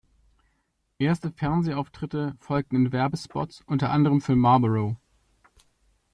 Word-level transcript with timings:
Erste 0.97 1.31
Fernsehauftritte 1.31 2.33
folgten 2.39 2.75
in 2.75 2.91
Werbespots, 2.91 3.61
unter 3.67 3.91
anderem 3.91 4.19
für 4.19 4.35
"Marlboro". 4.35 4.97